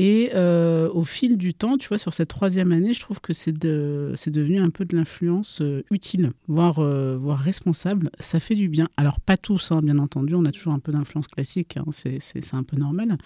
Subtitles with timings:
[0.00, 3.32] Et euh, au fil du temps, tu vois, sur cette troisième année, je trouve que
[3.32, 8.12] c'est de, devenu un peu de l'influence euh, utile, voire, euh, voire responsable.
[8.20, 8.86] Ça fait du bien.
[8.96, 12.54] Alors, pas tous, hein, bien entendu, on a toujours un peu d'influence classique, hein, c'est
[12.54, 13.18] un peu normal.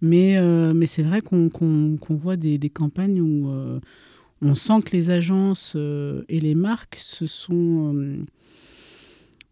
[0.00, 0.40] Mais,
[0.72, 1.50] mais c'est vrai qu'on
[2.08, 3.50] voit des, des, campagnes où
[4.40, 8.24] on sent que les agences et les marques se sont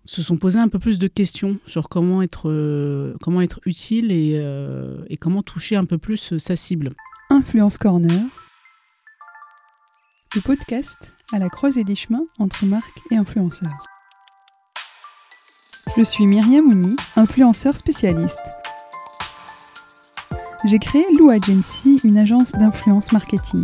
[0.07, 3.15] se sont posés un peu plus de questions sur comment être, euh,
[3.65, 6.91] utile et, euh, et, comment toucher un peu plus euh, sa cible.
[7.31, 8.23] Influence Corner,
[10.35, 13.83] le podcast à la croisée des chemins entre marques et influenceurs.
[15.97, 18.43] Je suis Myriam Mouni, influenceur spécialiste.
[20.65, 23.63] J'ai créé Lou Agency, une agence d'influence marketing.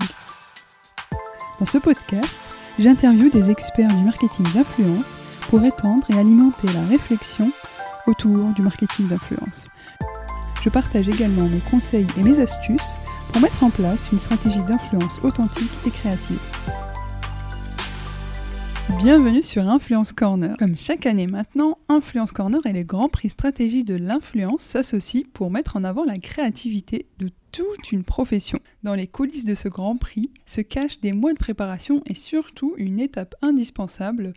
[1.58, 2.40] Dans ce podcast,
[2.78, 5.18] j'interviewe des experts du marketing d'influence
[5.48, 7.50] pour étendre et alimenter la réflexion
[8.06, 9.68] autour du marketing d'influence.
[10.62, 13.00] Je partage également mes conseils et mes astuces
[13.32, 16.40] pour mettre en place une stratégie d'influence authentique et créative.
[18.98, 20.56] Bienvenue sur Influence Corner.
[20.58, 25.50] Comme chaque année maintenant, Influence Corner et les grands prix stratégie de l'influence s'associent pour
[25.50, 28.58] mettre en avant la créativité de toute une profession.
[28.82, 32.74] Dans les coulisses de ce grand prix se cachent des mois de préparation et surtout
[32.76, 34.34] une étape indispensable,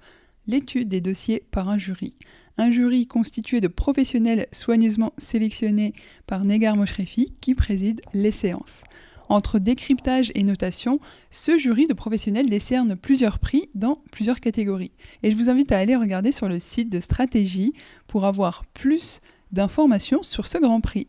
[0.48, 2.16] l'étude des dossiers par un jury.
[2.58, 5.94] Un jury constitué de professionnels soigneusement sélectionnés
[6.28, 8.84] par Negar Moshrefi qui préside les séances.
[9.30, 11.00] Entre décryptage et notation,
[11.32, 14.92] ce jury de professionnels décerne plusieurs prix dans plusieurs catégories.
[15.24, 17.74] Et je vous invite à aller regarder sur le site de Stratégie
[18.08, 19.22] pour avoir plus
[19.52, 21.08] d'informations sur ce Grand Prix.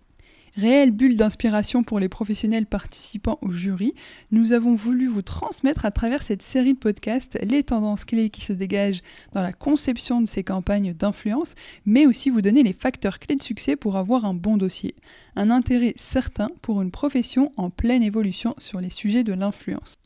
[0.57, 3.93] Réelle bulle d'inspiration pour les professionnels participants au jury,
[4.31, 8.41] nous avons voulu vous transmettre à travers cette série de podcasts les tendances clés qui
[8.41, 9.03] se dégagent
[9.33, 11.55] dans la conception de ces campagnes d'influence,
[11.87, 14.95] mais aussi vous donner les facteurs clés de succès pour avoir un bon dossier.
[15.35, 19.97] Un intérêt certain pour une profession en pleine évolution sur les sujets de l'influence.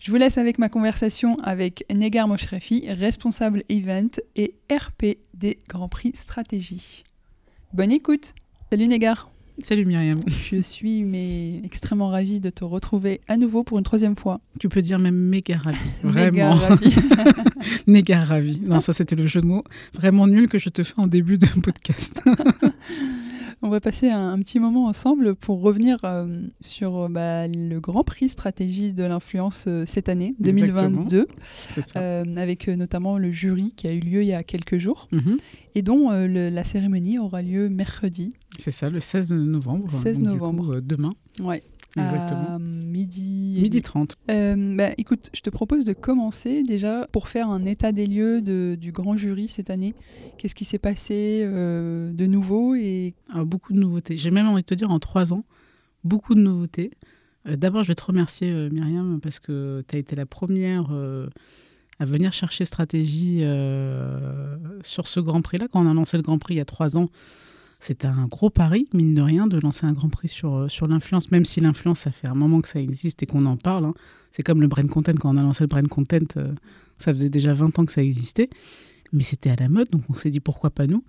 [0.00, 5.88] Je vous laisse avec ma conversation avec Negar Moshrefi, responsable event et RP des Grands
[5.88, 7.04] Prix Stratégie.
[7.72, 8.34] Bonne écoute
[8.70, 9.30] Salut Negar
[9.60, 10.20] Salut Myriam.
[10.50, 14.40] Je suis mais extrêmement ravie de te retrouver à nouveau pour une troisième fois.
[14.60, 15.78] Tu peux dire même méga ravie.
[16.04, 16.54] Vraiment.
[16.54, 16.94] Méga ravie.
[17.88, 18.60] méga ravie.
[18.62, 19.64] Non, ça c'était le jeu de mots
[19.94, 22.22] vraiment nul que je te fais en début de podcast.
[23.60, 28.04] On va passer un, petit moment ensemble pour revenir euh, sur euh, bah, le Grand
[28.04, 31.26] Prix stratégie de l'influence euh, cette année, 2022,
[32.36, 35.38] avec notamment le jury qui a eu lieu il y a quelques jours mhm.
[35.74, 38.32] et dont la cérémonie aura lieu mercredi.
[38.58, 39.90] C'est ça, le 16 novembre.
[39.90, 40.80] 16 novembre.
[40.80, 41.12] demain.
[41.40, 41.62] Ouais.
[41.96, 42.58] Exactement.
[42.58, 43.58] midi.
[43.60, 44.16] Midi 30.
[44.30, 48.42] Euh, bah, écoute, je te propose de commencer déjà pour faire un état des lieux
[48.42, 49.94] de, du grand jury cette année.
[50.36, 53.14] Qu'est-ce qui s'est passé euh, de nouveau et...
[53.30, 54.16] Ah, beaucoup de nouveautés.
[54.18, 55.44] J'ai même envie de te dire en trois ans,
[56.04, 56.90] beaucoup de nouveautés.
[57.46, 60.90] Euh, d'abord, je vais te remercier, Myriam, parce que tu as été la première
[62.00, 63.42] à venir chercher stratégie
[64.82, 65.68] sur ce Grand Prix-là.
[65.68, 67.08] Quand on a lancé le Grand Prix il y a trois ans,
[67.78, 70.88] c'était un gros pari, mine de rien, de lancer un grand prix sur, euh, sur
[70.88, 73.86] l'influence, même si l'influence, ça fait un moment que ça existe et qu'on en parle.
[73.86, 73.94] Hein.
[74.32, 76.52] C'est comme le brain content, quand on a lancé le brain content, euh,
[76.98, 78.50] ça faisait déjà 20 ans que ça existait,
[79.12, 81.04] mais c'était à la mode, donc on s'est dit pourquoi pas nous.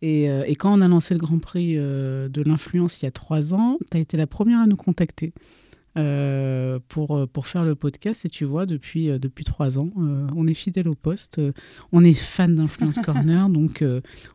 [0.00, 3.52] Et, euh, quand on a lancé le Grand Prix de l'influence il y a trois
[3.52, 5.32] ans, tu as été la première à nous contacter.
[5.96, 8.24] Euh, pour, euh, pour faire le podcast.
[8.24, 11.40] Et tu vois, depuis, euh, depuis trois ans, on est fidèle au poste.
[11.92, 13.82] on est fan d'Influence Corner, donc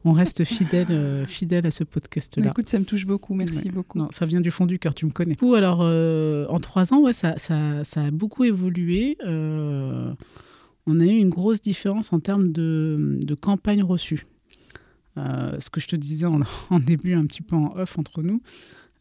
[0.04, 2.48] on reste fidèle, fidèle à ce podcast-là.
[2.48, 3.34] Écoute, ça me touche beaucoup.
[3.34, 3.98] Merci beaucoup.
[3.98, 5.36] Non, ça vient du fond du cœur, tu me connais.
[5.36, 9.18] Du alors, en trois ans, ouais, ça, ça, ça a beaucoup évolué.
[9.24, 14.26] on a eu une grosse différence en termes de, de campagne reçue.
[15.16, 18.42] ce que je te disais en, en, début, un petit peu en off entre nous,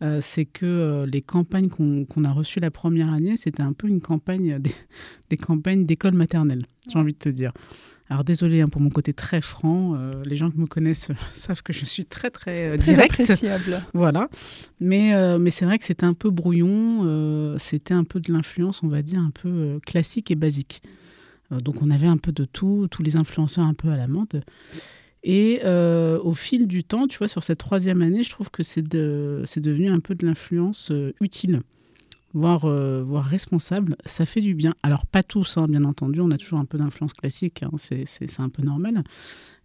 [0.02, 3.86] euh, c'est que euh, les campagnes qu'on a reçues la première année, c'était un peu
[3.86, 4.58] une campagne,
[5.30, 7.52] des, campagnes d'école maternelle, j'ai envie de te dire.
[8.08, 11.62] Alors désolé hein, pour mon côté très franc, euh, les gens qui me connaissent savent
[11.62, 13.82] que je suis très très, très appréciable.
[13.94, 14.28] Voilà,
[14.80, 18.88] mais, mais c'est vrai que c'était un peu brouillon, c'était un peu de l'influence, on
[18.88, 20.82] va dire, un peu classique et basique.
[21.50, 24.42] donc on avait un peu de tout, tous les influenceurs un peu à la mode.
[25.24, 28.62] Et euh, au fil du temps, tu vois, sur cette troisième année, je trouve que
[28.62, 31.60] c'est de, devenu un peu de l'influence euh, utile,
[32.34, 33.96] voire, euh, voire responsable.
[34.04, 34.74] Ça fait du bien.
[34.82, 38.40] Alors, pas tous, hein, bien entendu, on a toujours un peu d'influence classique, hein, c'est
[38.40, 39.04] un peu normal.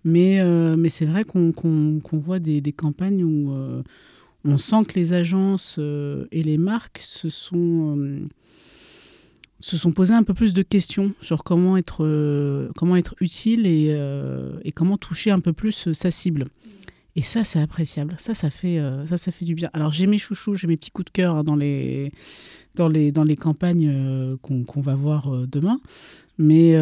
[0.04, 0.42] Mais,
[0.78, 1.52] mais c'est vrai qu'on
[2.14, 3.52] voit des, des, campagnes où
[4.46, 5.80] on sent que les agences
[6.32, 8.30] et les marques se sont
[9.60, 13.88] se sont posés un peu plus de questions sur comment être, comment être utile et,
[14.64, 16.46] et, comment toucher un peu plus sa cible.
[17.18, 18.14] Et ça, c'est appréciable.
[18.20, 19.72] Ça, ça fait, euh, ça, ça fait du bien.
[19.74, 22.12] Alors, j'ai mes chouchous, j'ai mes petits coups de cœur hein, dans, les,
[22.76, 25.80] dans, les, dans les campagnes euh, qu'on va voir euh, demain.
[26.38, 26.74] Mais,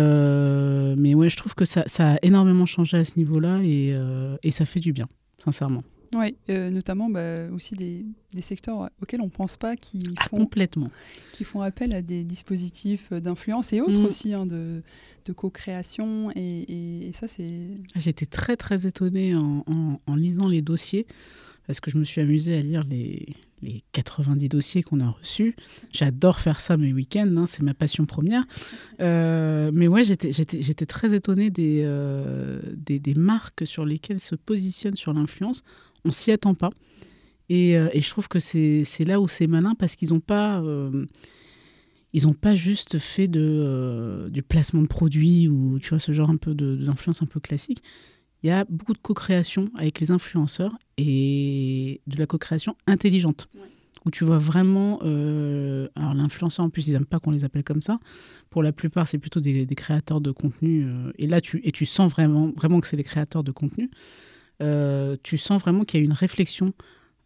[0.97, 3.95] mais ouais, je trouve que ça, ça, a énormément changé à ce niveau-là et,
[4.43, 5.07] et ça fait du bien,
[5.41, 5.81] sincèrement.
[6.13, 10.37] Oui, notamment bah, aussi des, des, secteurs auxquels on ne pense pas qui ah, font,
[10.37, 10.89] complètement.
[11.33, 14.05] qui font appel à des dispositifs d'influence et autres mm.
[14.05, 14.81] aussi, hein, de,
[15.25, 16.31] de co-création.
[16.35, 17.67] Et, ça, c'est.
[17.95, 19.63] J'étais très, très étonnée en,
[20.05, 21.05] en, lisant les dossiers,
[21.67, 23.27] parce que je me suis amusée à lire les,
[23.61, 25.55] les 90 dossiers qu'on a reçus.
[25.91, 28.45] J'adore faire ça mes week-ends, hein, c'est ma passion première.
[29.01, 34.95] Euh, mais ouais, j'étais très étonnée des, euh, des, des, marques sur lesquelles se positionne
[34.95, 35.63] sur l'influence.
[36.05, 36.69] On s'y attend pas.
[37.49, 40.61] Et, euh, et, je trouve que c'est là où c'est malin parce qu'ils n'ont pas
[42.15, 46.13] ils n'ont pas juste fait de, euh, du placement de produits ou tu vois ce
[46.13, 47.83] genre un peu d'influence un peu classique.
[48.41, 53.49] Il y a beaucoup de co-création avec les influenceurs et de la co-création intelligente.
[54.05, 54.99] Où tu vois vraiment.
[55.03, 57.99] Euh, alors, l'influenceur, en plus, ils n'aiment pas qu'on les appelle comme ça.
[58.49, 60.85] Pour la plupart, c'est plutôt des, créateurs de contenu.
[60.85, 63.89] Euh, et là, tu, et tu sens vraiment, vraiment que c'est des créateurs de contenu.
[64.59, 66.73] Tu sens vraiment qu'il y a une réflexion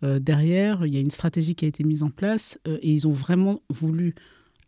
[0.02, 3.12] derrière, il y a une stratégie qui a été mise en place et ils ont
[3.12, 4.16] vraiment voulu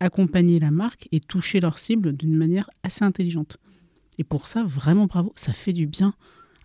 [0.00, 3.58] accompagner la marque et toucher leur cible d'une manière assez intelligente.
[4.18, 6.14] Et pour ça, vraiment bravo, ça fait du bien.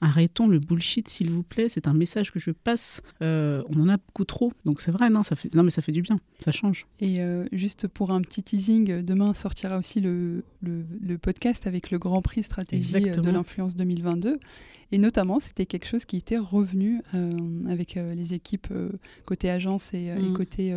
[0.01, 1.69] Arrêtons le bullshit, s'il vous plaît.
[1.69, 3.01] C'est un message que je passe.
[3.21, 5.09] Euh, on en a beaucoup trop, donc c'est vrai.
[5.09, 5.53] Non, ça fait.
[5.55, 6.19] Non, mais ça fait du bien.
[6.43, 6.85] Ça change.
[6.99, 11.97] Et euh, juste pour un petit teasing, demain sortira aussi le, le, podcast avec le
[11.97, 14.39] Grand Prix stratégie de l'influence 2022.
[14.91, 17.31] Et notamment, c'était quelque chose qui était revenu euh,
[17.67, 18.71] avec les équipes
[19.25, 20.33] côté agence et, et mm.
[20.33, 20.73] côté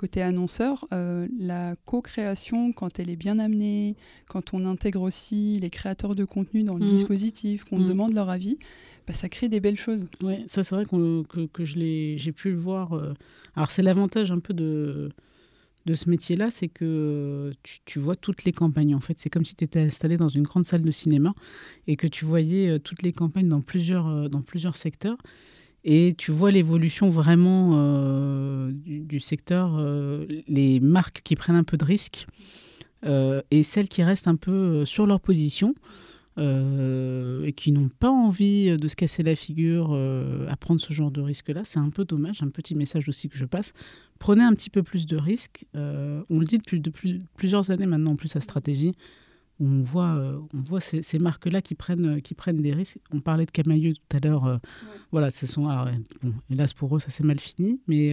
[0.00, 3.96] côté annonceur, euh, la co-création, quand elle est bien amenée,
[4.28, 6.88] quand on intègre aussi les créateurs de contenu dans le mmh.
[6.88, 7.88] dispositif, qu'on mmh.
[7.88, 8.56] demande leur avis,
[9.06, 10.06] bah, ça crée des belles choses.
[10.22, 12.94] Oui, ça c'est vrai que, que j'ai pu le voir.
[12.94, 13.12] Euh.
[13.54, 15.10] Alors c'est l'avantage un peu de,
[15.84, 18.94] de ce métier-là, c'est que tu, tu, vois toutes les campagnes.
[18.94, 21.34] En fait, c'est comme si tu étais installé dans une grande salle de cinéma
[21.86, 25.18] et que tu voyais euh, toutes les campagnes dans plusieurs, dans plusieurs secteurs.
[25.84, 31.76] Et tu vois l'évolution vraiment euh, du, secteur, euh, les marques qui prennent un peu
[31.76, 32.26] de risques
[33.06, 35.74] euh, et celles qui restent un peu sur leur position
[36.38, 39.92] et qui n'ont pas envie de se casser la figure
[40.48, 41.64] à prendre ce genre de risque-là.
[41.66, 43.74] C'est un peu dommage, un petit message aussi que je passe.
[44.18, 45.66] Prenez un petit peu plus de risques.
[45.74, 48.94] on le dit depuis, plusieurs années maintenant en plus à stratégie
[49.60, 52.98] on voit, euh, on voit ces, marques-là qui prennent, euh, qui prennent des risques.
[53.12, 54.46] On parlait de Camailleux tout à l'heure.
[54.46, 54.56] Euh,
[55.12, 55.88] voilà, ce sont, alors,
[56.50, 58.12] hélas pour eux, ça s'est mal fini, mais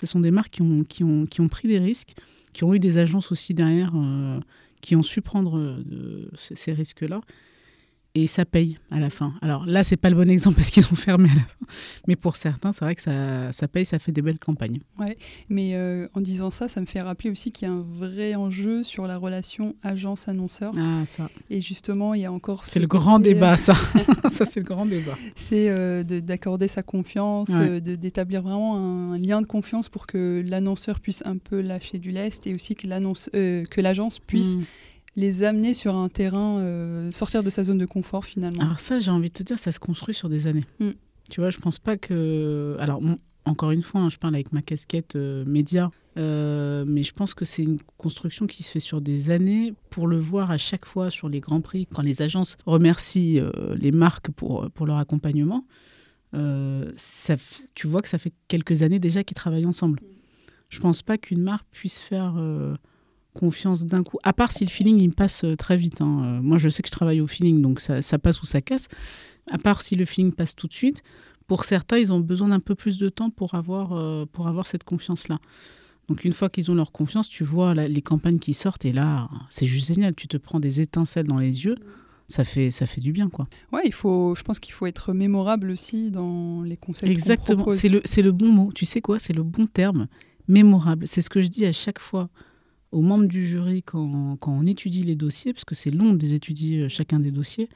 [0.00, 2.14] ce sont des marques qui ont, qui, ont, qui ont pris des risques,
[2.52, 3.92] qui ont eu des agences aussi derrière,
[4.80, 5.82] qui ont su prendre
[6.36, 7.20] ces risques-là
[8.14, 9.34] et ça paye à la fin.
[9.42, 11.66] Alors là, c'est pas le bon exemple parce qu'ils ont fermé à la fin,
[12.06, 14.80] mais pour certains, c'est vrai que ça, ça, paye, ça fait des belles campagnes.
[14.98, 15.16] Ouais,
[15.48, 18.34] mais euh, en disant ça, ça me fait rappeler aussi qu'il y a un vrai
[18.34, 20.72] enjeu sur la relation agence-annonceur.
[20.76, 21.28] Ah, ça.
[21.50, 22.64] Et justement, il y a encore.
[22.64, 23.74] C'est le grand débat, ça.
[24.28, 25.16] ça, c'est le grand débat.
[25.36, 28.76] C'est euh, d'accorder sa confiance, euh, d'établir vraiment
[29.12, 32.74] un, lien de confiance pour que l'annonceur puisse un peu lâcher du lest et aussi
[32.74, 34.54] que l'agence puisse.
[34.54, 34.62] Mm
[35.18, 39.00] les amener sur un terrain, euh, sortir de sa zone de confort finalement Alors ça,
[39.00, 40.64] j'ai envie de te dire, ça se construit sur des années.
[40.78, 40.90] Mm.
[41.28, 42.76] Tu vois, je pense pas que...
[42.78, 43.02] Alors,
[43.44, 47.34] encore une fois, hein, je parle avec ma casquette euh, média, euh, mais je pense
[47.34, 50.86] que c'est une construction qui se fait sur des années pour le voir à chaque
[50.86, 53.42] fois sur les grands prix, quand les agences remercient
[53.76, 55.64] les marques pour, pour leur accompagnement.
[56.32, 57.34] Ça,
[57.74, 60.00] tu vois que ça fait quelques années déjà qu'ils travaillent ensemble.
[60.68, 62.34] Je pense pas qu'une marque puisse faire
[63.38, 64.18] confiance d'un coup.
[64.22, 66.00] À part si le feeling, il me passe euh, très vite.
[66.00, 66.22] Hein.
[66.24, 68.60] Euh, moi, je sais que je travaille au feeling, donc ça, ça, passe ou ça
[68.60, 68.88] casse.
[69.50, 71.02] À part si le feeling passe tout de suite.
[71.46, 74.66] Pour certains, ils ont besoin d'un peu plus de temps pour avoir, euh, pour avoir
[74.66, 75.38] cette confiance-là.
[76.08, 79.28] Donc une fois qu'ils ont leur confiance, tu vois les campagnes qui sortent et là,
[79.50, 80.14] c'est juste génial.
[80.14, 81.76] Tu te prends des étincelles dans les yeux.
[82.28, 83.46] Ça fait, ça fait du bien, quoi.
[83.72, 87.10] Ouais, il faut, je pense qu'il faut être mémorable aussi dans les concepts.
[87.10, 88.70] Exactement, c'est le, c'est le bon mot.
[88.74, 89.18] Tu sais quoi?
[89.18, 90.08] C'est le bon terme.
[90.46, 91.06] Mémorable.
[91.06, 92.28] C'est ce que je dis à chaque fois
[92.92, 96.18] aux membres du jury quand, quand on étudie les dossiers, parce que c'est long de
[96.18, 97.68] les étudier euh, chacun des dossiers,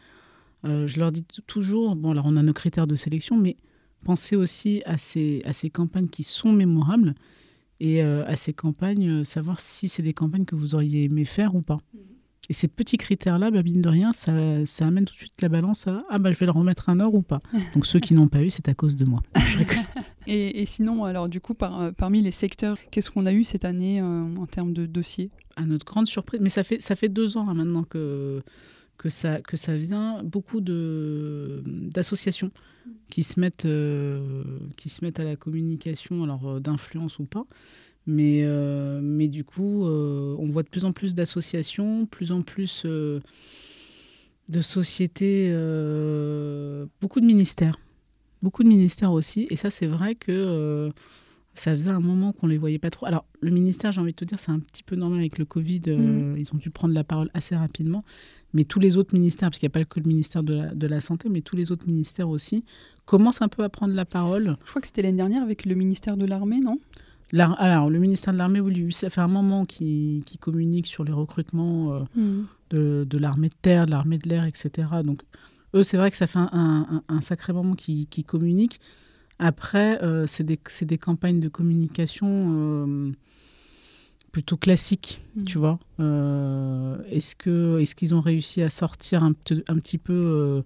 [0.64, 3.56] euh, je leur dis toujours, bon alors on a nos critères de sélection, mais
[4.04, 7.14] pensez aussi à ces, à ces campagnes qui sont mémorables
[7.80, 11.54] et euh, à ces campagnes, savoir si c'est des campagnes que vous auriez aimé faire
[11.54, 11.80] ou pas.
[12.48, 14.32] Et ces petits critères-là, bah, mine de rien, ça,
[14.66, 16.98] ça, amène tout de suite la balance à ah bah je vais le remettre un
[16.98, 17.40] or ou pas.
[17.74, 19.22] Donc ceux qui n'ont pas eu, c'est à cause de moi.
[20.26, 23.44] et, et, sinon, alors du coup, par, euh, parmi les secteurs, qu'est-ce qu'on a eu
[23.44, 25.30] cette année euh, en termes de dossiers?
[25.54, 28.42] À notre grande surprise, mais ça fait, ça fait deux ans hein, maintenant que,
[28.98, 32.50] que ça, que ça vient beaucoup de, d'associations
[33.08, 34.42] qui, se mettent, euh,
[34.76, 37.46] qui se mettent à la communication, alors d'influence ou pas.
[38.06, 42.84] Mais, euh, mais du coup, on voit de plus en plus d'associations, plus en plus
[42.84, 43.20] de
[44.60, 45.48] sociétés,
[47.00, 47.78] beaucoup de ministères.
[48.42, 49.46] Beaucoup de ministères aussi.
[49.50, 50.90] Et ça, c'est vrai que
[51.54, 53.06] ça faisait un moment qu'on les voyait pas trop.
[53.06, 55.44] Alors, le ministère, j'ai envie de te dire, c'est un petit peu normal avec le
[55.44, 55.82] Covid.
[55.86, 56.36] Mm.
[56.38, 58.04] Ils ont dû prendre la parole assez rapidement.
[58.54, 60.74] Mais tous les autres ministères, parce qu'il n'y a pas que le ministère de la,
[60.74, 62.64] de la Santé, mais tous les autres ministères aussi,
[63.04, 64.56] commencent un peu à prendre la parole.
[64.64, 66.78] Je crois que c'était l'année dernière avec le ministère de l'Armée, non?
[67.40, 71.92] Alors, le ministère de l'Armée, oui, ça fait un moment qu'il communique sur les recrutements
[71.92, 72.46] euh, mm.
[72.70, 74.88] de, de l'armée de terre, de l'armée de l'air, etc.
[75.04, 75.22] Donc,
[75.74, 78.80] eux, c'est vrai que ça fait un, un, sacré moment qu'ils communiquent.
[79.38, 83.12] Après, euh, c'est des, des, campagnes de communication euh,
[84.30, 85.44] plutôt classiques, mm.
[85.44, 85.78] tu vois.
[85.98, 89.32] Est-ce qu'ils est qu'ils ont réussi à sortir un,
[89.68, 90.62] un petit peu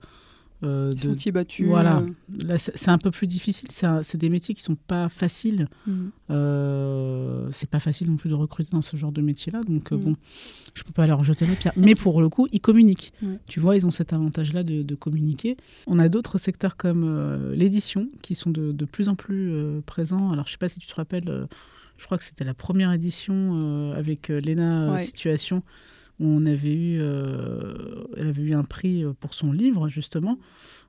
[0.62, 1.66] euh, de, sentiers battus.
[1.66, 2.02] Voilà,
[2.38, 3.68] là c'est un peu plus difficile.
[3.70, 5.68] C'est des métiers qui sont pas faciles.
[5.86, 6.06] Mm.
[6.30, 9.60] Euh, c'est pas facile non plus de recruter dans ce genre de métier-là.
[9.62, 10.00] Donc euh, mm.
[10.00, 10.16] bon,
[10.74, 11.74] je peux pas leur jeter la pierre.
[11.76, 13.12] Mais pour le coup, ils communiquent.
[13.48, 15.56] Tu vois, ils ont cet avantage-là de, communiquer.
[15.86, 19.52] On a d'autres secteurs comme euh, l'édition qui sont de, de, plus en plus
[19.84, 20.32] présents.
[20.32, 21.46] Alors je sais pas si tu te rappelles.
[21.98, 25.62] je crois que c'était la première édition avec Lena Situation
[26.18, 30.38] on avait eu, euh, elle avait eu un prix euh, pour son livre, justement.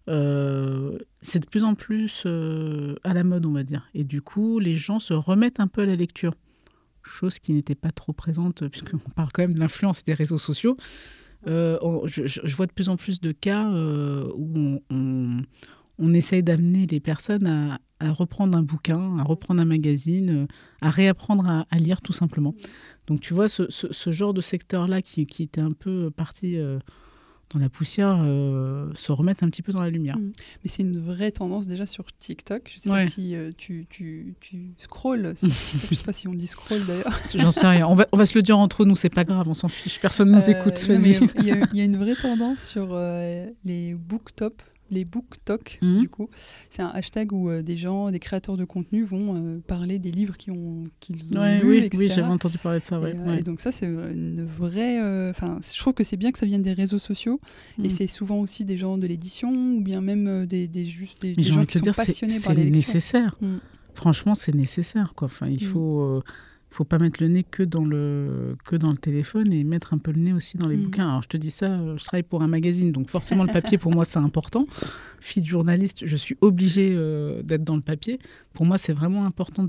[0.07, 3.89] Euh, c'est de plus en plus à la mode, on va dire.
[3.93, 6.34] Et du coup, les gens se remettent un peu à la lecture.
[7.03, 10.77] Chose qui n'était pas trop présente, puisqu'on parle quand même de l'influence des réseaux sociaux.
[11.46, 13.65] je, vois de plus en plus de cas
[14.36, 20.48] où on, essaye d'amener les personnes à, reprendre un bouquin, à reprendre un magazine,
[20.81, 22.53] à réapprendre à lire tout simplement.
[23.07, 26.77] Donc tu vois, ce, genre de secteur-là qui, était un peu parti euh,
[27.49, 30.17] dans la poussière euh, se remettre un petit peu dans la lumière.
[30.17, 30.33] Mm.
[30.63, 32.69] Mais c'est une vraie tendance déjà sur TikTok.
[32.73, 35.89] Je sais pas si euh, tu, tu, tu scrolls sur TikTok.
[35.89, 37.17] Je sais pas si on dit scroll d'ailleurs.
[37.33, 37.87] J'en sais rien.
[37.87, 40.01] On va, on va se le dire entre nous, c'est pas grave, on s'en fiche.
[40.01, 40.85] Personne nous écoute.
[40.89, 42.93] Il y, y, a une vraie tendance sur
[43.63, 46.00] les booktop les BookTok, mhm.
[46.01, 46.29] du coup.
[46.70, 50.12] C'est un hashtag où euh, des gens, des créateurs de contenu vont euh, parler des
[50.12, 51.98] livres qu'ils ont, qu'ils ont lus, oui, etc.
[51.98, 53.13] Oui, j'avais entendu parler de ça, ouais.
[53.15, 55.00] Euh, et, donc ça, c'est une vraie...
[55.29, 57.39] Enfin, je trouve que c'est bien que ça vienne des réseaux sociaux,
[57.79, 57.89] et mhm.
[57.89, 61.65] c'est souvent aussi des gens de l'édition, ou bien même des, des, juste des, gens
[61.65, 63.36] qui sont dire, passionnés par les C'est nécessaire.
[63.41, 63.58] Mm.
[63.94, 65.25] Franchement, c'est nécessaire, quoi.
[65.25, 66.22] Enfin, il mm.
[66.69, 69.93] Faut faut pas mettre le nez que dans le, que dans le téléphone et mettre
[69.93, 70.83] un peu le nez aussi dans les mm.
[70.83, 71.09] bouquins.
[71.09, 73.77] Alors je te dis ça, euh, je travaille pour un magazine, donc forcément le papier
[73.77, 74.67] pour moi c'est important.
[75.19, 78.19] Fille de journaliste, je suis obligée euh, d'être dans le papier.
[78.53, 79.65] Pour moi c'est vraiment important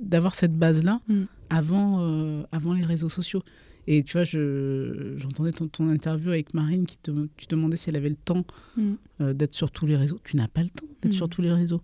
[0.00, 1.22] d'avoir de, cette base-là mm.
[1.50, 3.42] avant, euh, avant les réseaux sociaux.
[3.88, 7.96] Et tu vois, j'entendais ton, ton, interview avec Marine qui te, tu demandais si elle
[7.96, 8.44] avait le temps
[8.76, 9.32] mm.
[9.32, 10.18] d'être sur tous les réseaux.
[10.24, 11.82] Tu n'as pas le temps d'être sur tous les réseaux.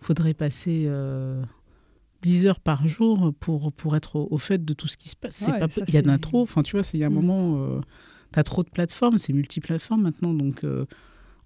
[0.00, 0.88] Il faudrait passer
[2.24, 5.44] 10 heures par jour pour, pour être au, fait de tout ce qui se passe.
[5.44, 6.40] pas, il y en a trop.
[6.40, 7.14] Enfin, tu vois, il y a un mm.
[7.14, 7.80] moment, euh,
[8.32, 10.32] tu as trop de plateformes, c'est multiplateformes maintenant.
[10.32, 10.86] Donc, euh,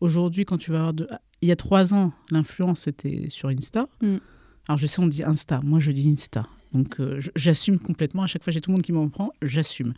[0.01, 0.95] aujourd'hui, quand tu vas avoir.
[0.95, 1.09] De...
[1.43, 3.89] Il y a trois ans, l'influence était sur Insta.
[4.01, 4.17] Mm.
[4.69, 5.59] Alors, je sais, on dit Insta.
[5.65, 6.47] Moi, je dis Insta.
[6.73, 8.23] Donc, euh, j'assume complètement.
[8.23, 9.95] À chaque fois, j'ai tout le monde qui m'en prend, j'assume.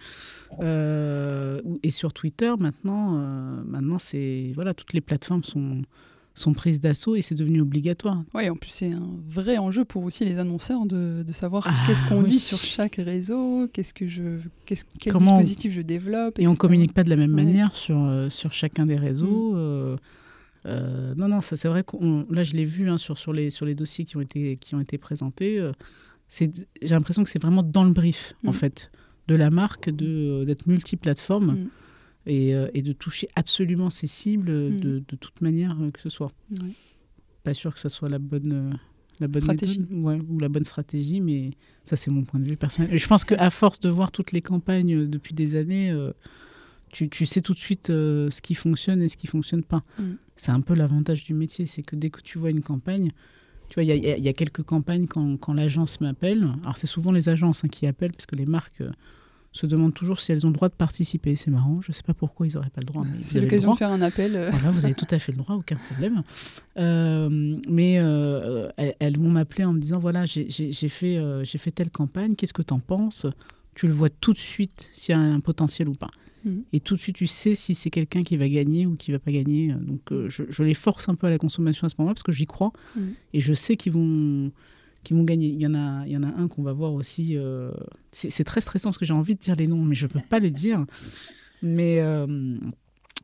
[0.62, 3.10] et sur Twitter, maintenant,
[3.66, 4.52] maintenant c'est.
[4.54, 5.82] Voilà, toutes les plateformes sont
[6.40, 8.23] sont prises d'assaut et c'est devenu obligatoire.
[8.35, 11.75] Oui, en plus c'est un vrai enjeu pour aussi les annonceurs de, de savoir ah
[11.87, 16.38] qu'est-ce qu'on dit sur chaque réseau, qu'est-ce que je, qu'est-ce, quel dispositif je développe.
[16.38, 19.52] Et on communique pas de la même manière sur, euh, sur chacun des réseaux.
[19.52, 19.56] Mm.
[19.56, 19.97] Euh,
[20.66, 21.97] euh, non, non, ça c'est vrai que
[22.32, 24.75] là je l'ai vu hein, sur, sur, les, sur les dossiers qui ont été, qui
[24.75, 25.62] ont été présentés.
[26.28, 26.50] c'est,
[26.82, 28.54] j'ai l'impression que c'est vraiment dans le brief en mm.
[28.54, 28.90] fait
[29.28, 31.52] de la marque de, d'être multiplateforme.
[31.52, 31.68] Mm.
[32.29, 34.81] Euh, et, de toucher absolument ces cibles mm.
[34.81, 36.33] de, de, toute manière euh, que ce soit.
[37.45, 38.77] Pas sûr que ce soit la bonne, euh,
[39.21, 39.81] la bonne stratégie.
[39.91, 41.53] ou la bonne stratégie, mais
[41.85, 42.93] ça c'est mon point de vue personnel.
[42.93, 45.97] Et je pense qu'à force de voir toutes les campagnes depuis des années,
[46.91, 49.83] tu, tu, sais tout de suite ce qui fonctionne et ce qui fonctionne pas.
[49.99, 50.12] Mm.
[50.37, 53.12] C'est un peu l'avantage du métier, c'est que dès que tu vois une campagne,
[53.71, 56.47] tu vois, il y, y, a quelques campagnes quand, quand l'agence m'appelle.
[56.62, 58.83] Alors c'est souvent les agences hein, qui appellent parce que les marques
[59.52, 61.35] se demandent toujours si elles ont le droit de participer.
[61.35, 63.04] C'est marrant, je ne sais pas pourquoi ils n'auraient pas le droit.
[63.23, 64.37] C'est l'occasion de faire un appel.
[64.37, 64.50] Euh.
[64.50, 66.23] Voilà, vous avez tout à fait le droit, aucun problème.
[66.78, 71.90] Euh, mais euh, elles, vont m'appeler en me disant, voilà, j'ai fait, j'ai fait telle
[71.90, 73.26] campagne, qu'est-ce que tu en penses?
[73.75, 76.11] Tu le vois tout de suite s'il y a un potentiel ou pas.
[76.45, 76.59] Mm.
[76.73, 79.19] Et tout de suite, tu sais si c'est quelqu'un qui va gagner ou qui va
[79.19, 79.75] pas gagner.
[79.80, 82.47] Donc, je, les force un peu à la consommation à ce moment-là parce que j'y
[82.47, 82.73] crois.
[82.95, 83.00] Mm.
[83.35, 84.52] Et je sais qu'ils vont
[85.02, 85.49] qui vont gagner.
[85.49, 87.37] Il y en a, il y en a un qu'on va voir aussi.
[87.37, 87.71] Euh,
[88.12, 90.21] c'est très stressant parce que j'ai envie de dire les noms, mais je ne peux
[90.21, 90.85] pas les dire.
[91.62, 92.59] Mais, euh,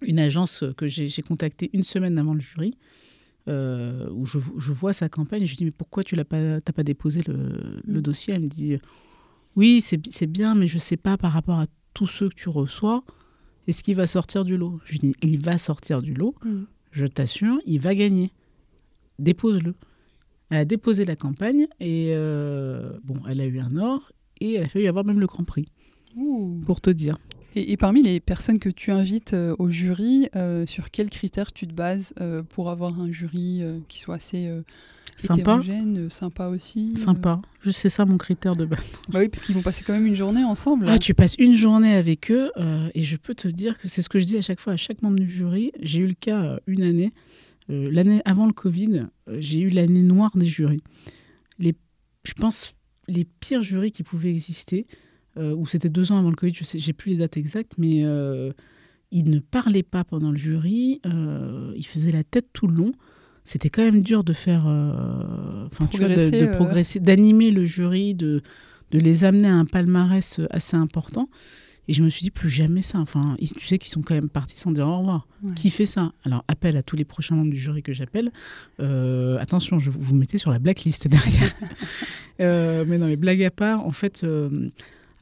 [0.03, 2.77] une agence que j'ai contactée une semaine avant le jury,
[3.47, 5.45] où je, je, vois sa campagne.
[5.45, 8.03] Je lui dis, mais pourquoi tu n'as pas, pas déposé le, le, mm.
[8.03, 8.35] dossier?
[8.35, 8.79] Elle me dit,
[9.57, 12.51] oui, c'est bien, mais je ne sais pas par rapport à tous ceux que tu
[12.51, 13.03] reçois,
[13.67, 14.81] est-ce qu'il va sortir du lot?
[14.85, 16.65] Je lui dis, il va sortir du lot, mm.
[16.93, 18.31] je t'assure, il va gagner.
[19.19, 19.75] Dépose-le.
[20.51, 22.15] Elle a déposé la campagne et
[23.05, 25.67] bon, elle a eu un or et elle a failli avoir même le Grand Prix.
[26.65, 27.19] Pour te dire.
[27.59, 31.67] Et, parmi les personnes que tu invites euh, au jury, euh, sur quels critères tu
[31.67, 34.51] te bases euh, pour avoir un jury qui soit assez
[35.17, 35.61] sympa.
[36.11, 37.41] sympa aussi Sympa.
[37.71, 38.87] C'est ça mon critère de base.
[39.09, 40.87] Bah oui, parce qu'ils vont passer quand même une journée ensemble.
[40.87, 42.51] Ah, tu passes une journée avec eux
[42.95, 44.77] et je peux te dire que c'est ce que je dis à chaque fois à
[44.77, 45.73] chaque membre du jury.
[45.81, 47.15] J'ai eu le cas une année.
[47.69, 49.07] L'année avant le Covid,
[49.39, 50.83] j'ai eu l'année noire des jurys.
[51.59, 51.75] Les,
[52.25, 52.75] je pense
[53.09, 54.87] les pires jurys qui pouvaient exister.
[55.39, 57.73] Euh, où c'était deux ans avant le Covid, je sais, j'ai plus les dates exactes,
[57.77, 58.53] mais euh,
[59.11, 62.93] il ne parlait pas pendant le jury, euh, il faisait la tête tout le long.
[63.45, 68.43] C'était quand même dur de faire, enfin, de, progresser, d'animer le jury, de,
[68.91, 71.29] de les amener à un palmarès assez important.
[71.89, 72.99] Et je me suis dit, plus jamais ça.
[72.99, 75.27] Enfin, tu sais qu'ils sont quand même partis sans dire au revoir.
[75.55, 76.13] Qui fait ça?
[76.25, 78.33] Alors, appel à tous les prochains membres du jury que j'appelle.
[78.79, 81.53] attention, je vous, mettez sur la blacklist derrière.
[82.39, 84.25] mais non, mais blague à part, en fait,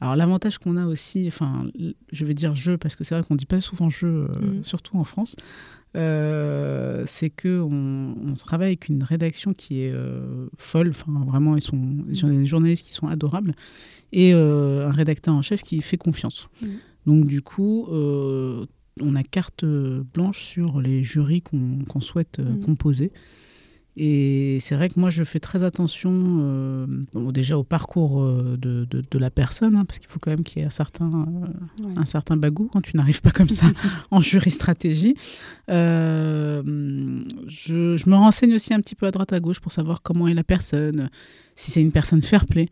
[0.01, 1.67] alors l'avantage qu'on a aussi, enfin
[2.11, 4.63] je vais dire jeu parce que c'est vrai qu'on dit pas souvent jeu, euh, mm.
[4.63, 5.35] surtout en France,
[5.95, 10.89] euh, c'est que on, travaille avec une rédaction qui est euh, folle.
[10.89, 13.55] Enfin vraiment ils sont des journalistes qui sont adorables
[14.11, 16.47] et un rédacteur en chef qui fait confiance.
[16.61, 16.67] Mm.
[17.05, 22.59] Donc du coup on a carte blanche sur les jurys qu'on souhaite mm.
[22.61, 23.11] composer.
[23.97, 26.85] Et c'est vrai que moi, je fais très attention euh,
[27.31, 30.59] déjà au parcours euh, de, de, la personne, hein, parce qu'il faut quand même qu'il
[30.59, 31.25] y ait un certain,
[31.81, 33.67] euh, un certain bagou quand tu n'arrives pas comme ça
[34.11, 35.15] en jury stratégie.
[35.69, 36.63] je,
[37.47, 40.33] je, me renseigne aussi un petit peu à droite à gauche pour savoir comment est
[40.33, 41.09] la personne,
[41.55, 42.67] si c'est une personne fair-play.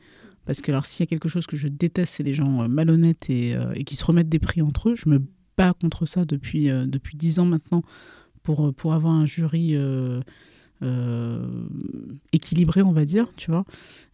[0.46, 3.30] Parce que alors s'il y a quelque chose que je déteste, c'est les gens malhonnêtes
[3.30, 4.96] et, et, qui se remettent des prix entre eux.
[4.98, 5.22] Je me
[5.56, 7.82] bats contre ça depuis depuis dix ans maintenant
[8.42, 9.78] pour, pour avoir un jury
[12.32, 13.66] équilibré, on va dire, tu vois.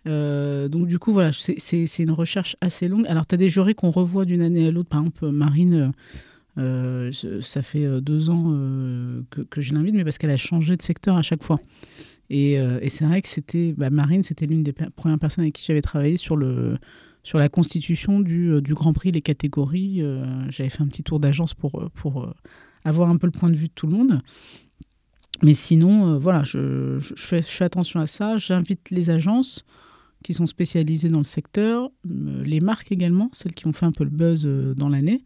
[0.08, 3.06] Euh, donc du coup, voilà, c'est une recherche assez longue.
[3.08, 4.90] Alors, tu as des jurys qu'on revoit d'une année à l'autre.
[4.90, 5.92] Par exemple, Marine,
[6.58, 8.52] euh, ça fait deux ans
[9.30, 11.60] que, que, je l'invite, mais parce qu'elle a changé de secteur à chaque fois.
[12.30, 15.82] Et, c'est vrai que c'était bah, Marine, c'était l'une des premières personnes avec qui j'avais
[15.82, 20.04] travaillé sur la constitution du, Grand Prix, les catégories.
[20.50, 22.34] j'avais fait un petit tour d'agence pour
[22.86, 24.22] avoir un peu le point de vue de tout le monde.
[25.42, 28.38] Mais sinon, euh, voilà, je, fais, attention à ça.
[28.38, 29.66] J'invite les agences
[30.24, 33.94] qui sont spécialisées dans le secteur, euh, les marques également, celles qui ont fait un
[33.94, 35.24] peu le buzz euh, dans l'année.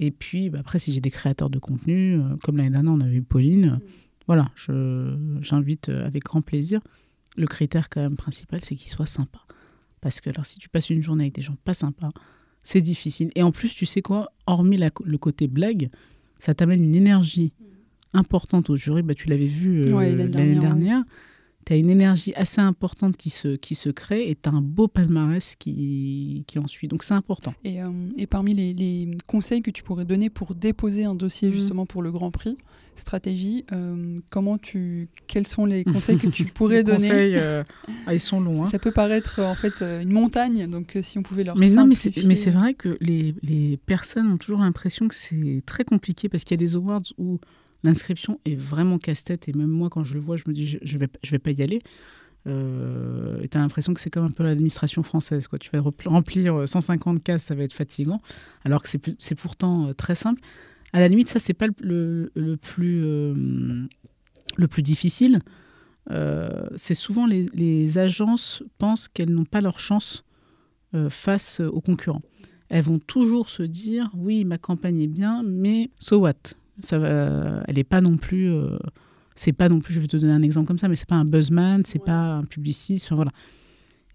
[0.00, 3.16] Et puis, bah, après, si j'ai des créateurs de contenu, comme l'année dernière, on avait
[3.16, 3.80] eu Pauline,
[4.26, 4.50] voilà,
[5.40, 6.80] j'invite avec grand plaisir.
[7.36, 9.38] Le critère quand même principal, c'est qu'il soit sympa.
[10.00, 12.10] Parce que alors, si tu passes une journée avec des gens pas sympas,
[12.62, 13.30] c'est difficile.
[13.36, 15.88] Et en plus, tu sais quoi, hormis le côté blague,
[16.40, 17.52] ça t'amène une énergie
[18.16, 19.02] importante au jury.
[19.02, 21.02] Bah, tu l'avais vu euh, l'année dernière.
[21.64, 24.60] Tu as une énergie assez importante qui se, qui se crée et tu as un
[24.60, 26.86] beau palmarès qui, qui en suit.
[26.86, 27.54] Donc c'est important.
[27.64, 31.48] Et, euh, et parmi les, les, conseils que tu pourrais donner pour déposer un dossier
[31.48, 31.52] mmh.
[31.52, 32.56] justement pour le Grand Prix,
[32.94, 37.08] stratégie, euh, comment tu, quels sont les conseils que tu pourrais donner?
[37.08, 37.64] conseils,
[38.06, 38.62] ah, Ils sont longs.
[38.62, 38.66] Hein.
[38.66, 41.96] Ça peut paraître en fait une montagne, donc si on pouvait leur Mais non, mais
[41.96, 46.60] c'est vrai que les, les personnes ont toujours l'impression que c'est très compliqué parce qu'il
[46.60, 47.40] y a des awards où
[47.86, 50.78] L'inscription est vraiment casse-tête et même moi, quand je le vois, je me dis, je,
[50.82, 51.82] je vais, je vais pas y aller.
[52.48, 55.46] Euh, tu as l'impression que c'est comme un peu l'administration française.
[55.46, 55.58] Quoi.
[55.58, 58.20] Tu vas remplir 150 cases, ça va être fatigant,
[58.64, 60.40] alors que c'est pourtant euh, très simple.
[60.92, 63.86] À la limite, ça, c'est pas le, le, plus, euh,
[64.56, 65.40] le plus difficile.
[66.10, 70.24] Euh, c'est souvent les, les, agences pensent qu'elles n'ont pas leur chance
[71.10, 72.22] face aux concurrents.
[72.70, 76.54] Elles vont toujours se dire oui, ma campagne est bien, mais so what?
[76.82, 78.52] Ça va, elle n'est pas non plus.
[78.52, 78.76] Euh,
[79.34, 81.16] c'est pas non plus, je vais te donner un exemple comme ça, mais c'est pas
[81.16, 83.32] un buzzman, c'est pas un publiciste, enfin voilà.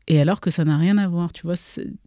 [0.08, 1.54] Et alors que ça n'a rien à voir, tu vois,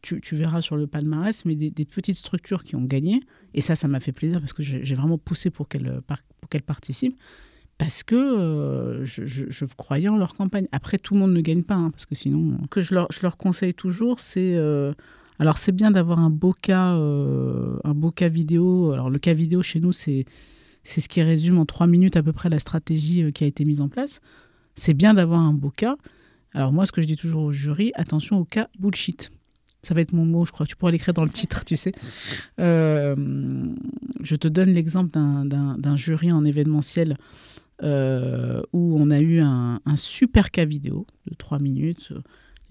[0.03, 3.21] tu, tu, verras sur le palmarès, mais des, petites structures qui ont gagné,
[3.55, 6.01] et ça, ça m'a fait plaisir parce que j'ai vraiment poussé pour qu'elles
[6.51, 7.17] qu'elle participent,
[7.79, 10.67] parce que euh, je, je, croyais en leur campagne.
[10.73, 13.21] Après, tout le monde ne gagne pas, hein, parce que sinon, que je leur, je
[13.23, 14.93] leur conseille toujours, c'est euh,
[15.39, 18.93] alors c'est bien d'avoir un beau cas, euh, un beau cas vidéo.
[18.93, 20.25] Alors le cas vidéo chez nous, c'est
[20.85, 23.47] c'est ce qui résume en trois minutes à peu près la stratégie euh, qui a
[23.47, 24.21] été mise en place.
[24.75, 25.97] C'est bien d'avoir un beau cas.
[26.53, 29.33] Alors moi, ce que je dis toujours au jury, attention au cas bullshit.
[29.83, 30.67] Ça va être mon mot, je crois.
[30.67, 31.93] Tu pourras l'écrire dans le titre, tu sais.
[32.61, 33.75] Euh,
[34.23, 37.19] je te donne l'exemple d'un jury en événementiel
[37.83, 37.87] où
[38.99, 42.15] on a eu un, super cas vidéo de trois minutes.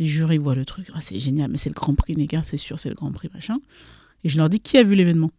[0.04, 0.90] Les jurys voient le truc.
[0.94, 3.10] Ah, c'est génial, mais c'est le Grand Prix, les gars, c'est sûr, c'est le Grand
[3.14, 3.60] Prix, machin.
[4.26, 5.32] Et je leur dis qui a vu l'événement?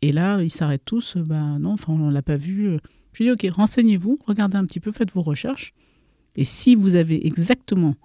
[0.00, 1.16] Et là, ils s'arrêtent tous.
[1.16, 2.78] Bah non, enfin, on l'a pas vu.
[3.14, 5.74] Je dis ok, renseignez-vous, regardez un petit peu, faites vos recherches.
[6.36, 7.96] Et si vous avez exactement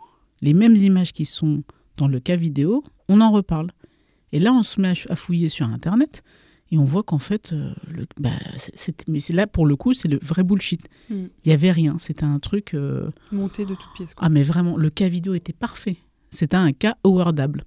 [0.42, 1.62] les mêmes images qui sont
[1.98, 3.70] dans le cas vidéo, on en reparle.
[4.32, 6.24] Et là, on se met à fouiller sur Internet
[6.72, 8.32] et on voit qu'en fait, euh, le, bah,
[9.08, 10.82] mais c'est là pour le coup, c'est le vrai bullshit.
[11.10, 11.26] Hmm.
[11.44, 11.98] Il y n'y avait rien.
[11.98, 12.74] C'était un truc.
[12.74, 14.14] Euh, Monté de toutes pièces.
[14.18, 15.98] Ah, mais vraiment, le cas vidéo était parfait.
[16.30, 17.64] C'était un cas awardable.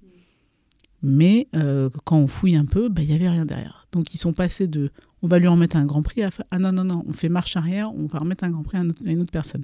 [1.01, 3.87] Mais euh, quand on fouille un peu, bah, il y n'y avait rien derrière.
[3.91, 4.89] Donc ils sont passés de
[5.21, 7.55] on va lui remettre un grand prix à ah non, non, non, on fait marche
[7.55, 9.63] arrière, on va remettre un grand prix à, une autre personne.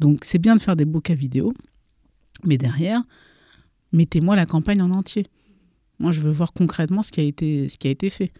[0.00, 1.52] Donc c'est bien de faire des beaux cas vidéo,
[2.44, 3.02] mais derrière,
[3.92, 5.26] mettez-moi la campagne en entier.
[5.98, 8.32] Moi, je veux voir concrètement ce qui a été, ce qui a été fait.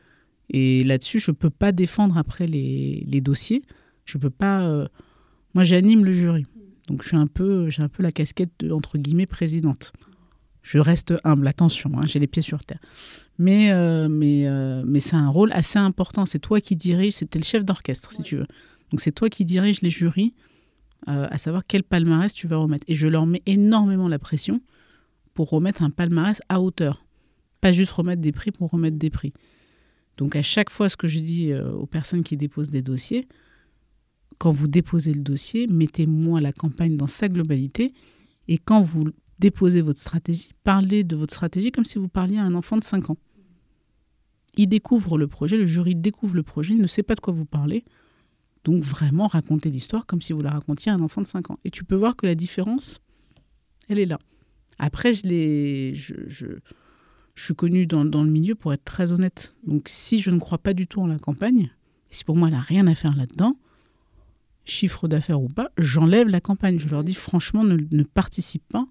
[0.50, 3.62] Et là-dessus, je ne peux pas défendre après les, les dossiers.
[4.04, 4.66] Je peux pas.
[4.66, 4.86] Euh,
[5.54, 6.46] moi, j'anime le jury.
[6.88, 9.92] Donc, je suis un peu, j'ai un peu la casquette de, entre guillemets, présidente.
[10.62, 12.80] Je reste humble, attention, hein, j'ai les pieds sur terre.
[13.38, 16.26] Mais, euh, mais, euh, mais c'est un rôle assez important.
[16.26, 18.46] C'est toi qui diriges, c'était le chef d'orchestre, si tu veux.
[18.90, 20.34] Donc, c'est toi qui diriges les jurys,
[21.06, 22.84] à savoir quel palmarès tu vas remettre.
[22.88, 24.60] Et je leur mets énormément la pression
[25.34, 27.04] pour remettre un palmarès à hauteur.
[27.60, 29.32] Pas juste remettre des prix pour remettre des prix.
[30.16, 33.28] Donc à chaque fois, ce que je dis euh, aux personnes qui déposent des dossiers,
[34.38, 37.92] quand vous déposez le dossier, mettez-moi la campagne dans sa globalité.
[38.48, 42.44] Et quand vous déposez votre stratégie, parlez de votre stratégie comme si vous parliez à
[42.44, 43.18] un enfant de 5 ans.
[44.56, 47.34] Il découvre le projet, le jury découvre le projet, il ne sait pas de quoi
[47.34, 47.84] vous parlez.
[48.64, 51.58] Donc vraiment racontez l'histoire comme si vous la racontiez à un enfant de 5 ans.
[51.64, 53.00] Et tu peux voir que la différence,
[53.88, 54.18] elle est là.
[54.78, 56.46] Après, je, l'ai, je,
[57.44, 59.56] suis connue dans, le milieu pour être très honnête.
[59.66, 61.70] Donc, si je ne crois pas du tout en la campagne,
[62.10, 63.56] si pour moi elle n'a rien à faire là-dedans,
[64.64, 66.78] chiffre d'affaires ou pas, j'enlève la campagne.
[66.78, 68.86] Je leur dis franchement, ne, participe pas.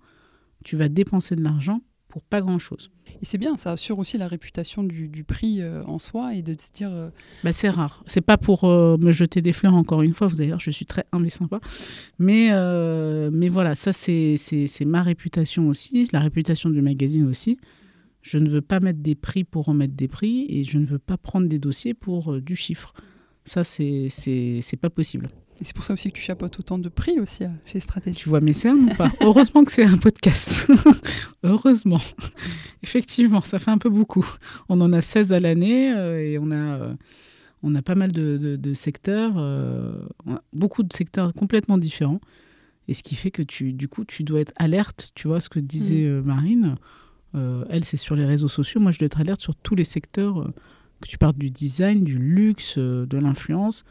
[0.63, 2.91] Tu vas dépenser de l'argent pour pas grand-chose.
[3.21, 6.55] Et c'est bien, ça assure aussi la réputation du, prix euh, en soi et de
[6.59, 6.91] se dire.
[6.91, 7.09] Euh,
[7.43, 8.03] bah, c'est rare.
[8.05, 10.27] C'est pas pour euh, me jeter des fleurs encore une fois.
[10.27, 11.59] Vous allez je suis très humble et sympa.
[12.19, 12.51] Mais,
[13.31, 14.37] mais voilà, ça c'est
[14.85, 17.57] ma réputation aussi, la réputation du magazine aussi.
[18.25, 20.97] Je ne veux pas mettre des prix pour remettre des prix et je ne veux
[20.97, 22.95] pas prendre des dossiers pour du chiffre.
[23.43, 24.09] Ça, c'est
[24.81, 25.29] pas possible.
[25.61, 28.17] Et c'est pour ça aussi que tu chapeautes autant de prix aussi euh, chez Stratégie.
[28.17, 29.11] Tu vois mes cernes ou pas?
[29.21, 30.69] Heureusement que c'est un podcast.
[31.43, 32.01] Heureusement.
[32.83, 34.27] Effectivement, ça fait un peu beaucoup.
[34.67, 36.93] On en a 16 à l'année euh, et on a, euh,
[37.63, 39.33] on a pas mal de, secteurs,
[40.51, 42.19] beaucoup de secteurs complètement différents.
[42.87, 45.11] Et ce qui fait que tu, du coup, tu dois être alerte.
[45.13, 46.21] Tu vois ce que disait mm.
[46.21, 46.75] Marine.
[47.69, 48.79] Elle, c'est sur les réseaux sociaux.
[48.79, 50.51] Moi, je dois être alerte sur tous les secteurs.
[51.01, 53.83] que tu parles du design, du luxe, de l'influence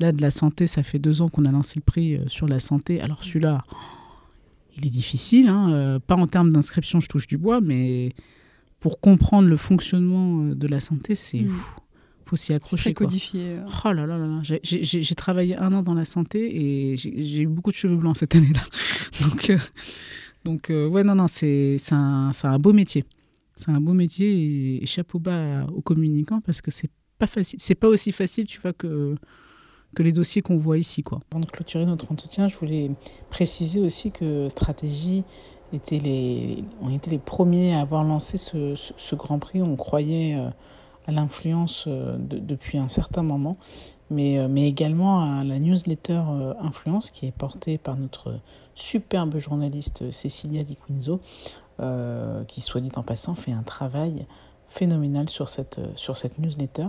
[0.00, 2.46] Là, de la santé, ça fait deux ans qu'on a lancé le prix euh, sur
[2.46, 3.00] la santé.
[3.00, 3.64] Alors celui-là,
[4.76, 8.12] il est difficile, hein, euh, pas en termes d'inscription, je touche du bois, mais
[8.78, 11.40] pour comprendre le fonctionnement euh, de la santé, c'est...
[11.40, 11.56] Mm.
[12.26, 12.82] faut s'y accrocher.
[12.84, 13.56] Très codifié.
[13.84, 14.58] Oh là là là là.
[14.62, 18.36] J'ai travaillé un an dans la santé et j'ai eu beaucoup de cheveux blancs cette
[18.36, 18.62] année-là.
[19.22, 19.52] donc,
[20.48, 23.04] donc ouais, non, non, c'est un, un beau métier.
[23.56, 27.58] C'est un beau métier et, chapeau bas aux communicants parce que c'est pas facile.
[27.60, 29.14] C'est pas aussi facile, tu vois, que
[29.94, 31.02] que les dossiers qu'on voit ici.
[31.02, 31.20] Quoi.
[31.30, 32.90] Avant de clôturer notre entretien, je voulais
[33.30, 35.24] préciser aussi que Stratégie
[35.72, 39.62] était les, on était les premiers à avoir lancé ce, ce, Grand Prix.
[39.62, 40.48] On croyait euh,
[41.08, 43.56] à l'influence euh, depuis un certain moment,
[44.10, 46.22] mais, euh, mais également à la newsletter
[46.60, 48.38] Influence qui est portée par notre
[48.74, 51.20] superbe journaliste Cecilia Di Quinzo,
[52.48, 54.26] qui, soit dit en passant, fait un travail
[54.68, 56.88] phénoménal sur cette, sur cette newsletter.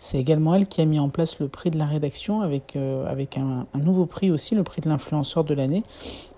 [0.00, 3.04] C'est également elle qui a mis en place le prix de la rédaction avec, euh,
[3.10, 5.82] avec un, nouveau prix aussi, le prix de l'influenceur de l'année.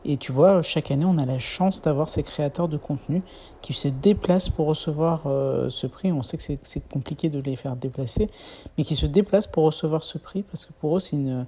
[0.07, 3.23] Et tu vois, chaque année, on a la chance d'avoir ces créateurs de contenu
[3.61, 6.11] qui se déplacent pour recevoir euh, ce prix.
[6.11, 8.31] On sait que c'est compliqué de les faire déplacer,
[8.79, 11.45] mais qui se déplacent pour recevoir ce prix parce que pour eux, c'est une,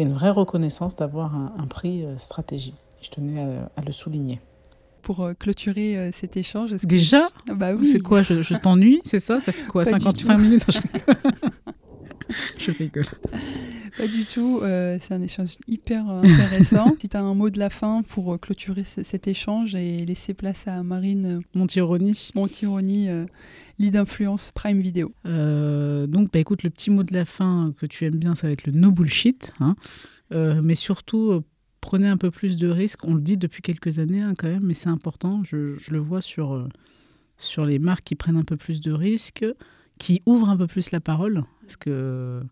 [0.00, 2.74] une vraie reconnaissance d'avoir un, prix euh, stratégie.
[3.00, 3.40] Je tenais
[3.76, 4.40] à le souligner
[5.02, 6.72] pour euh, clôturer cet échange.
[6.82, 7.28] Déjà?
[7.46, 7.86] Bah oui.
[7.86, 8.22] C'est quoi?
[8.22, 9.02] Je, t'ennuie?
[9.04, 9.38] C'est ça?
[9.38, 9.84] Ça fait quoi?
[9.84, 10.66] 55 minutes
[12.58, 13.06] Je rigole.
[13.96, 14.60] Pas du tout.
[14.62, 16.96] Euh, c'est un échange hyper intéressant.
[17.00, 20.66] si tu as un mot de la fin pour clôturer cet échange et laisser place
[20.66, 22.30] à Marine Montironi.
[22.34, 23.08] Montironi,
[23.78, 25.12] lead influence Prime Video.
[25.24, 28.52] donc, bah, écoute, le petit mot de la fin que tu aimes bien, ça va
[28.52, 29.52] être le no bullshit.
[29.60, 29.76] Hein.
[30.30, 31.44] mais surtout,
[31.84, 33.04] prenez un peu plus de risques.
[33.04, 35.42] On le dit depuis quelques années hein, quand même, mais c'est important.
[35.44, 36.68] Je, le vois sur, euh,
[37.36, 39.44] sur les marques qui prennent un peu plus de risques,
[39.98, 41.44] qui ouvrent un peu plus la parole.
[41.62, 42.42] Parce que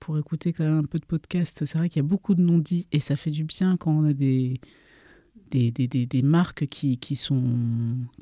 [0.00, 2.42] pour écouter quand même un peu de podcast, c'est vrai qu'il y a beaucoup de
[2.42, 4.60] non-dits et ça fait du bien quand on a des,
[5.50, 7.42] des, des, des, marques qui, qui, sont,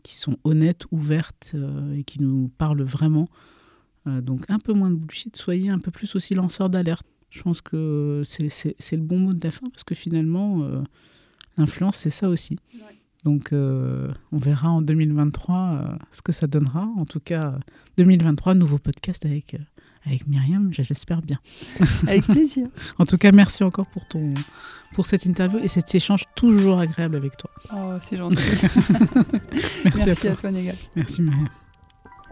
[0.03, 3.29] qui sont honnêtes, ouvertes euh, et qui nous parlent vraiment.
[4.07, 7.07] Euh, donc un peu moins de bullshit, soyez un peu plus aussi lanceur d'alerte.
[7.31, 10.83] Je pense que c'est le bon mot de la fin parce que finalement, euh,
[11.57, 12.59] l'influence, c'est ça aussi.
[13.25, 16.89] Donc on verra en 2023 ce que ça donnera.
[16.97, 17.59] En tout cas,
[17.97, 19.57] 2023, nouveau podcast avec
[20.05, 21.39] avec Myriam, j'espère bien.
[22.07, 22.67] Avec plaisir.
[22.99, 24.35] en tout cas, merci encore pour, ton,
[24.95, 27.51] pour cette interview et cet échange toujours agréable avec toi.
[27.73, 28.37] Oh, c'est gentil.
[29.85, 30.51] merci, merci, à toi.
[30.51, 30.53] à
[30.97, 31.49] Merci Myriam.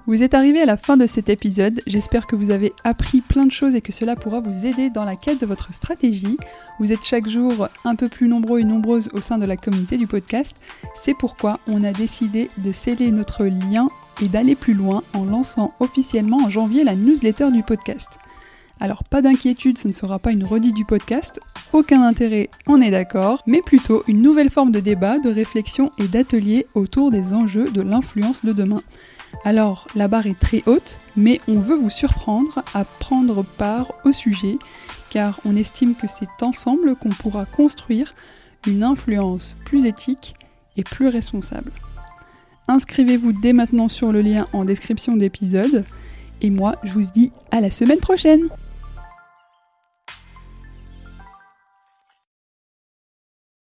[0.07, 3.45] Vous êtes arrivé à la fin de cet épisode, j'espère que vous avez appris plein
[3.45, 6.39] de choses et que cela pourra vous aider dans la quête de votre stratégie.
[6.79, 9.99] Vous êtes chaque jour un peu plus nombreux et nombreuses au sein de la communauté
[9.99, 10.57] du podcast,
[10.95, 13.89] c'est pourquoi on a décidé de sceller notre lien
[14.23, 18.19] et d'aller plus loin en lançant officiellement en janvier la newsletter du podcast.
[18.81, 21.41] Alors pas d'inquiétude, ce ne sera pas une redite du podcast,
[21.75, 26.09] aucun intérêt, on est d'accord, mais plutôt une nouvelle forme de débat, de réflexion et
[26.09, 28.81] d'atelier autour des enjeux de l'influence de demain.
[29.45, 34.13] Alors la barre est très haute, mais on veut vous surprendre à prendre part au
[34.13, 34.59] sujet,
[35.09, 38.15] car on estime que c'est ensemble qu'on pourra construire
[38.67, 40.35] une influence plus éthique
[40.77, 41.73] et plus responsable.
[42.69, 45.85] Inscrivez-vous dès maintenant sur le lien en description d'épisode.
[46.41, 48.49] Et moi, je vous dis à la semaine prochaine